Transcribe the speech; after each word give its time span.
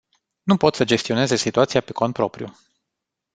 Nu 0.43 0.57
pot 0.57 0.75
să 0.75 0.83
gestioneze 0.85 1.35
situația 1.35 1.81
pe 1.81 1.91
cont 1.91 2.13
propriu. 2.13 2.53